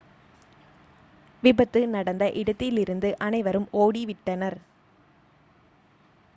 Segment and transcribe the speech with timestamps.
[1.43, 4.59] விபத்து நடந்த இடத்திலிருந்து அனைவரும் ஓடிவிட்டனர்